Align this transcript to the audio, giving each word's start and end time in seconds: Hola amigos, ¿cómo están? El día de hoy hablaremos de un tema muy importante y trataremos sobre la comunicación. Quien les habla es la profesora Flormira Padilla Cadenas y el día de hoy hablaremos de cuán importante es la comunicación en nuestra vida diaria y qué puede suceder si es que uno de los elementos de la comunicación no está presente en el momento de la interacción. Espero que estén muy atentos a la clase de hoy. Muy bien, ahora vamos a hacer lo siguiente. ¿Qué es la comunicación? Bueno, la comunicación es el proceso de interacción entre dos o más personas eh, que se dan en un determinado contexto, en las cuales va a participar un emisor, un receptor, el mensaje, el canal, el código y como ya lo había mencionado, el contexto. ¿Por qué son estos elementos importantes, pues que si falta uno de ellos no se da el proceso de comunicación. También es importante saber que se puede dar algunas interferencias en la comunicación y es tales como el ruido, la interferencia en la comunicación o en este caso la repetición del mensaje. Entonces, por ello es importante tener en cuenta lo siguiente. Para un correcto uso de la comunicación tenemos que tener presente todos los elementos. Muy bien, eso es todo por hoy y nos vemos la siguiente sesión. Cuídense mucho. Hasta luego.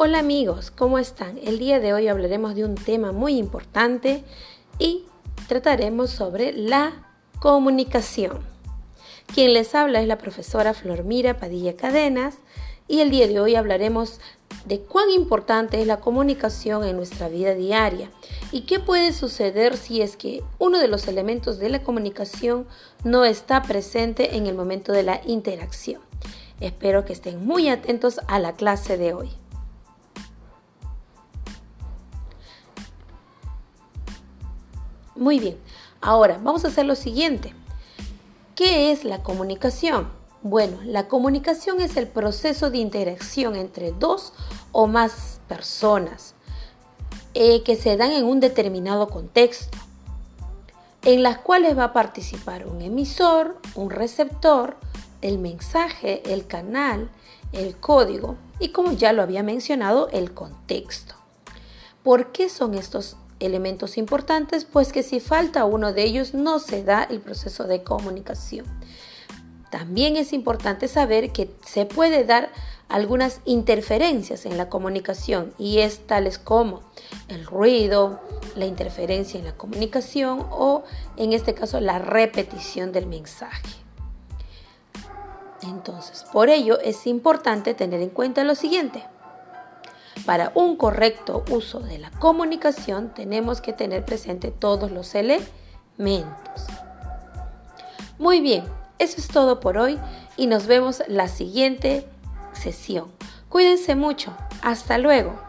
Hola 0.00 0.20
amigos, 0.20 0.70
¿cómo 0.70 1.00
están? 1.00 1.40
El 1.42 1.58
día 1.58 1.80
de 1.80 1.92
hoy 1.92 2.06
hablaremos 2.06 2.54
de 2.54 2.64
un 2.64 2.76
tema 2.76 3.10
muy 3.10 3.36
importante 3.36 4.22
y 4.78 5.06
trataremos 5.48 6.10
sobre 6.10 6.52
la 6.52 7.04
comunicación. 7.40 8.38
Quien 9.34 9.54
les 9.54 9.74
habla 9.74 10.00
es 10.00 10.06
la 10.06 10.16
profesora 10.16 10.72
Flormira 10.72 11.36
Padilla 11.38 11.74
Cadenas 11.74 12.36
y 12.86 13.00
el 13.00 13.10
día 13.10 13.26
de 13.26 13.40
hoy 13.40 13.56
hablaremos 13.56 14.20
de 14.66 14.78
cuán 14.78 15.10
importante 15.10 15.80
es 15.80 15.86
la 15.88 15.98
comunicación 15.98 16.84
en 16.84 16.94
nuestra 16.94 17.28
vida 17.28 17.56
diaria 17.56 18.08
y 18.52 18.60
qué 18.66 18.78
puede 18.78 19.12
suceder 19.12 19.76
si 19.76 20.00
es 20.00 20.16
que 20.16 20.44
uno 20.60 20.78
de 20.78 20.86
los 20.86 21.08
elementos 21.08 21.58
de 21.58 21.70
la 21.70 21.82
comunicación 21.82 22.68
no 23.02 23.24
está 23.24 23.62
presente 23.62 24.36
en 24.36 24.46
el 24.46 24.54
momento 24.54 24.92
de 24.92 25.02
la 25.02 25.20
interacción. 25.26 26.00
Espero 26.60 27.04
que 27.04 27.14
estén 27.14 27.44
muy 27.44 27.68
atentos 27.68 28.20
a 28.28 28.38
la 28.38 28.52
clase 28.52 28.96
de 28.96 29.12
hoy. 29.12 29.30
Muy 35.18 35.40
bien, 35.40 35.58
ahora 36.00 36.38
vamos 36.40 36.64
a 36.64 36.68
hacer 36.68 36.86
lo 36.86 36.94
siguiente. 36.94 37.52
¿Qué 38.54 38.92
es 38.92 39.02
la 39.02 39.24
comunicación? 39.24 40.08
Bueno, 40.42 40.78
la 40.84 41.08
comunicación 41.08 41.80
es 41.80 41.96
el 41.96 42.06
proceso 42.06 42.70
de 42.70 42.78
interacción 42.78 43.56
entre 43.56 43.90
dos 43.90 44.32
o 44.70 44.86
más 44.86 45.40
personas 45.48 46.36
eh, 47.34 47.64
que 47.64 47.74
se 47.74 47.96
dan 47.96 48.12
en 48.12 48.26
un 48.26 48.38
determinado 48.38 49.08
contexto, 49.08 49.76
en 51.02 51.24
las 51.24 51.38
cuales 51.38 51.76
va 51.76 51.84
a 51.84 51.92
participar 51.92 52.68
un 52.68 52.80
emisor, 52.80 53.60
un 53.74 53.90
receptor, 53.90 54.76
el 55.20 55.40
mensaje, 55.40 56.22
el 56.32 56.46
canal, 56.46 57.10
el 57.50 57.76
código 57.76 58.36
y 58.60 58.68
como 58.68 58.92
ya 58.92 59.12
lo 59.12 59.22
había 59.22 59.42
mencionado, 59.42 60.10
el 60.10 60.32
contexto. 60.32 61.16
¿Por 62.04 62.30
qué 62.30 62.48
son 62.48 62.74
estos 62.74 63.16
elementos 63.40 63.98
importantes, 63.98 64.64
pues 64.64 64.92
que 64.92 65.02
si 65.02 65.20
falta 65.20 65.64
uno 65.64 65.92
de 65.92 66.04
ellos 66.04 66.34
no 66.34 66.58
se 66.58 66.82
da 66.84 67.02
el 67.04 67.20
proceso 67.20 67.64
de 67.64 67.82
comunicación. 67.82 68.66
También 69.70 70.16
es 70.16 70.32
importante 70.32 70.88
saber 70.88 71.30
que 71.30 71.50
se 71.64 71.84
puede 71.84 72.24
dar 72.24 72.50
algunas 72.88 73.40
interferencias 73.44 74.46
en 74.46 74.56
la 74.56 74.70
comunicación 74.70 75.52
y 75.58 75.78
es 75.78 76.06
tales 76.06 76.38
como 76.38 76.80
el 77.28 77.44
ruido, 77.44 78.20
la 78.56 78.64
interferencia 78.64 79.38
en 79.38 79.44
la 79.44 79.56
comunicación 79.56 80.46
o 80.50 80.84
en 81.16 81.34
este 81.34 81.54
caso 81.54 81.80
la 81.80 81.98
repetición 81.98 82.92
del 82.92 83.06
mensaje. 83.06 83.68
Entonces, 85.62 86.24
por 86.32 86.48
ello 86.48 86.78
es 86.80 87.06
importante 87.06 87.74
tener 87.74 88.00
en 88.00 88.10
cuenta 88.10 88.44
lo 88.44 88.54
siguiente. 88.54 89.04
Para 90.24 90.52
un 90.54 90.76
correcto 90.76 91.44
uso 91.50 91.80
de 91.80 91.98
la 91.98 92.10
comunicación 92.10 93.12
tenemos 93.14 93.60
que 93.60 93.72
tener 93.72 94.04
presente 94.04 94.50
todos 94.50 94.90
los 94.90 95.14
elementos. 95.14 95.48
Muy 98.18 98.40
bien, 98.40 98.64
eso 98.98 99.16
es 99.18 99.28
todo 99.28 99.60
por 99.60 99.78
hoy 99.78 99.98
y 100.36 100.46
nos 100.46 100.66
vemos 100.66 101.02
la 101.08 101.28
siguiente 101.28 102.06
sesión. 102.52 103.12
Cuídense 103.48 103.94
mucho. 103.94 104.34
Hasta 104.62 104.98
luego. 104.98 105.47